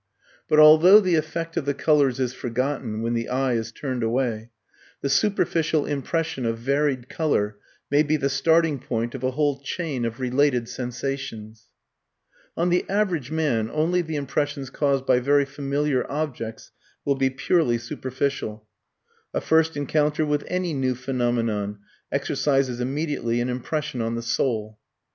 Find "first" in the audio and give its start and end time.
19.41-19.77